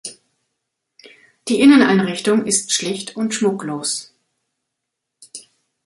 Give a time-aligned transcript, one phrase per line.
[1.47, 4.11] Die Inneneinrichtung ist schlicht und schmucklos.